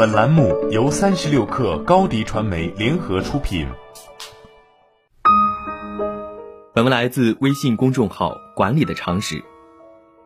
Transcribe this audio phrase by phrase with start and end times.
[0.00, 3.66] 本栏目由三十六氪高低传媒联合出品。
[6.72, 9.44] 本文来自微信公众号“管理的常识”。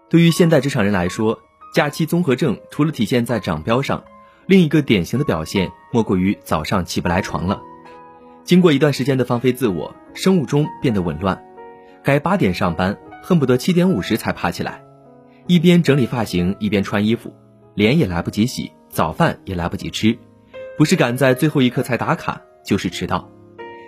[0.08, 1.36] 对于现代职场人来说，
[1.74, 4.04] 假期综合症除了体现在长标上，
[4.46, 7.60] 另一个典型的表现莫过于早上起不来床了。
[8.44, 11.44] 经过一段时间的放飞自我，生物钟变得紊乱，
[12.04, 14.84] 该八点上班，恨不得七点五十才爬起来，
[15.48, 17.34] 一边整理发型，一边穿衣服，
[17.74, 18.70] 脸也来不及洗。
[18.94, 20.16] 早饭也来不及吃，
[20.78, 23.28] 不是赶在最后一刻才打卡，就是迟到。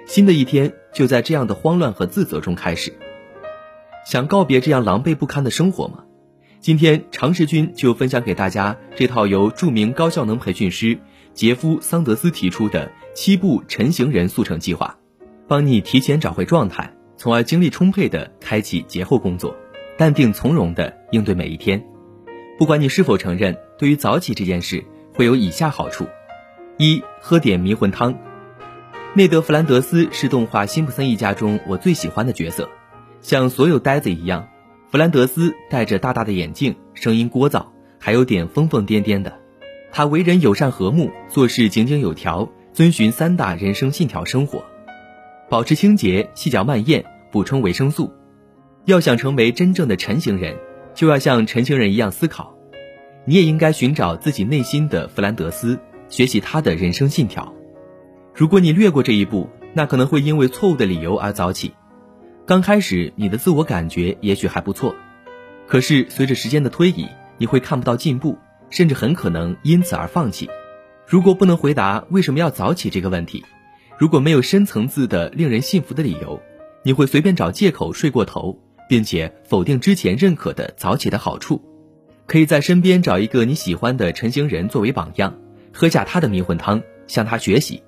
[0.04, 2.92] 新的一天就在这样的慌乱和自责中开始。
[4.04, 6.02] 想告别这样狼狈不堪的生活吗？
[6.58, 10.98] 今天常识君就分享给大家这套由著名高效能培训师
[11.34, 14.98] 杰夫·桑德斯提出的七步晨型人速成计划，
[15.46, 19.54] 帮你提前找回状态，从而精力充沛地开启节后工作，
[19.96, 21.80] 淡定从容地应对每一天。
[22.58, 24.84] 不管你是否承认，对于早起这件事。
[25.16, 26.06] 会有以下好处：
[26.76, 28.14] 一、喝点迷魂汤。
[29.14, 32.68] 内德·弗兰德斯是动画《辛普森一家》中我最喜欢的角色。
[33.22, 34.46] 像所有呆子一样，
[34.90, 37.64] 弗兰德斯戴着大大的眼镜，声音聒噪，
[37.98, 39.32] 还有点疯疯癫癫的。
[39.90, 44.62] 他为人友善和睦，做事井井有条，遵循三大人生信条生活：
[45.48, 48.12] 保持清洁、细嚼慢咽、补充维生素。
[48.84, 50.54] 要想成为真正的晨型人，
[50.94, 52.54] 就要像晨型人一样思考。
[53.28, 57.52] 你也应该寻找自己内心的弗兰德斯，学习他的人生信条。
[58.32, 61.72] 如果你略过这一步，那可能会因为错误的理由而早起。
[62.46, 64.94] 刚开始，你的自我感觉也许还不错，
[65.66, 68.38] 可是随着时间的推移，你会看不到进步，
[68.70, 70.48] 甚至很可能因此而放弃。
[71.04, 73.44] 如果不能回答为什么要早起这个问题，
[73.98, 76.40] 如果没有深层次的令人信服的理由，
[76.84, 78.56] 你会随便找借口睡过头，
[78.88, 81.60] 并且否定之前认可的早起的好处。
[82.26, 85.38] 可以在身边找一个你喜欢的晨型人作为榜样，
[85.72, 87.82] 喝下他的迷魂汤，向他学习，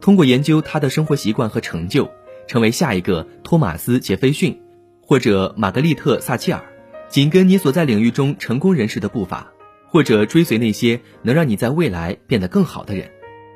[0.00, 2.08] 通过研究他的生活习惯和成就，
[2.46, 4.60] 成为下一个托马斯·杰斐逊，
[5.00, 6.62] 或者玛格丽特·撒切尔，
[7.08, 9.52] 紧跟你所在领域中成功人士的步伐，
[9.88, 13.10] 或者追随那些能让你在未来变得更好的人。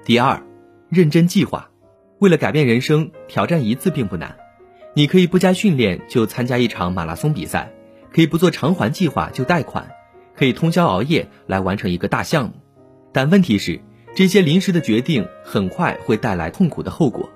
[0.05, 0.43] 第二，
[0.89, 1.71] 认真计划，
[2.19, 4.37] 为了改变人生，挑战一次并不难，
[4.95, 7.73] 你可以不加训练就参加一场马拉松比赛，
[8.13, 9.89] 可以不做偿还计划就贷款。
[10.37, 12.53] 可以通宵熬夜来完成一个大项目，
[13.13, 13.81] 但问题是，
[14.15, 17.29] 这些临时的决定很快会带来痛苦的后果。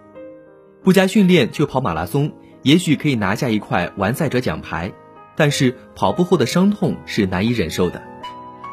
[0.82, 4.92] 不加训练就跑马拉松，也许可以拿下一块完赛者奖牌，
[5.36, 8.02] 但是跑步后的伤痛是难以忍受的。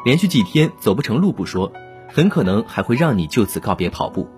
[0.04, 1.72] 连续几天走不成路不说，
[2.08, 4.28] 很可能还会让你就此告别跑步。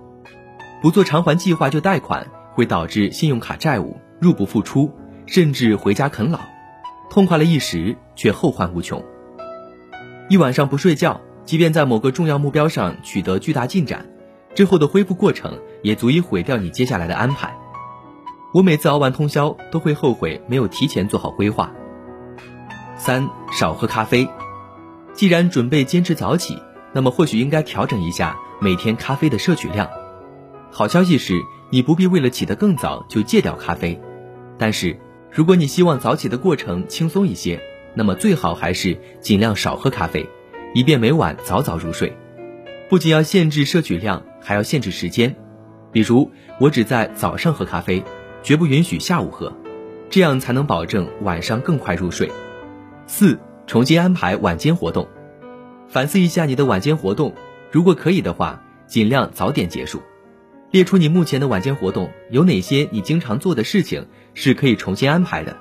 [0.80, 4.90] 不做偿还计划就贷款，会导致信用卡债务入不敷出，
[5.26, 6.40] 甚至回家啃老，
[7.10, 9.04] 痛快了一时，却后患无穷。
[10.30, 14.06] 一晚上不睡觉，即便在某个重要目标上取得巨大进展，
[14.54, 17.52] 之后的恢复过程也足以毁掉你接下来的安排。
[18.54, 21.72] 我每次熬完通宵都会后悔没有提前做好规划。
[22.96, 24.28] 三少喝咖啡，
[25.14, 26.56] 既然准备坚持早起，
[26.92, 29.90] 那么或许应该调整一下每天咖啡的摄取量。
[30.70, 34.00] 好消息是，你不必为了起得更早就戒掉咖啡，
[34.56, 34.96] 但是
[35.28, 37.60] 如果你希望早起的过程轻松一些。
[37.94, 40.28] 那么最好还是尽量少喝咖啡，
[40.74, 42.12] 以便每晚早早入睡。
[42.88, 45.34] 不仅要限制摄取量，还要限制时间。
[45.92, 48.02] 比如，我只在早上喝咖啡，
[48.42, 49.52] 绝不允许下午喝，
[50.08, 52.30] 这样才能保证晚上更快入睡。
[53.06, 55.08] 四、重新安排晚间活动，
[55.88, 57.34] 反思一下你的晚间活动，
[57.72, 60.00] 如果可以的话，尽量早点结束。
[60.70, 65.56] 列出你目前的晚间活动有哪些，你经常做的事情是可以重新安排的。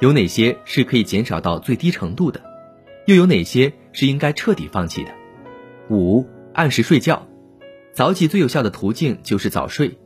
[0.00, 2.40] 有哪些是可以减少到最低程度的，
[3.06, 5.10] 又有哪些是应该彻底放弃的？
[5.88, 7.26] 五、按时睡觉。
[7.92, 9.96] 早起最有效的途径就是早睡，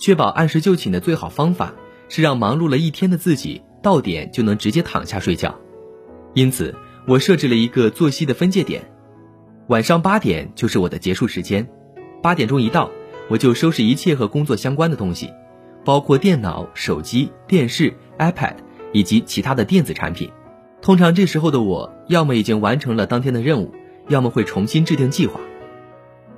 [0.00, 1.72] 确保按时就寝的最好方法
[2.08, 5.56] 是让忙碌了一天的自己到点就能直接躺下睡觉。
[6.34, 6.74] 因此，
[7.06, 8.84] 我设置了一个作息的分界点，
[9.68, 11.66] 晚上八点就是我的结束时间。
[12.20, 12.90] 八点钟一到，
[13.28, 15.32] 我就收拾一切和工作相关的东西，
[15.84, 18.56] 包括电脑、手机、电视、iPad。
[18.96, 20.32] 以及其他的电子产品，
[20.80, 23.74] 通常这时候的我，要么已经完成了当天的任务，
[24.08, 25.38] 要么会重新制定计划。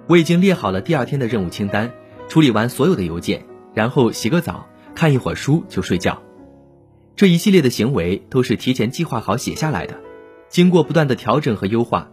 [0.09, 1.93] 我已经列好了第二天的任务清单，
[2.29, 6.21] 处理完所有的邮件，然后洗个澡，看一会儿书就睡觉。
[7.15, 9.95] 这一系列的行为都是提前计划好写下来的，
[10.49, 12.11] 经过不断的调整和优化，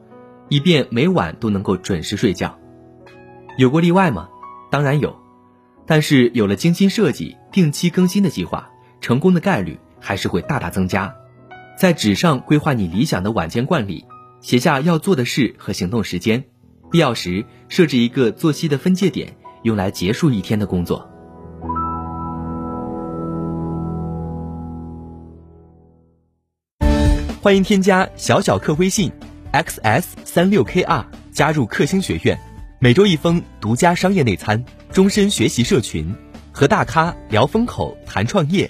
[0.50, 2.56] 以便每晚都能够准时睡觉。
[3.58, 4.30] 有过例外吗？
[4.70, 5.16] 当然有，
[5.88, 8.70] 但是有了精心设计、定期更新的计划，
[9.02, 9.80] 成功的概率。
[10.06, 11.16] 还是会大大增加，
[11.76, 14.06] 在纸上规划你理想的晚间惯例，
[14.40, 16.44] 写下要做的事和行动时间，
[16.92, 21.10] 必要时设置一个作息的分界点，用来结束一天的工作。
[27.42, 29.12] 欢迎添加小小客微信
[29.54, 32.40] ，xs 三六 kr，加入克星学院，
[32.80, 36.14] 每周一封独家商业内参，终身学习社群，
[36.52, 38.70] 和大咖聊风口谈创业，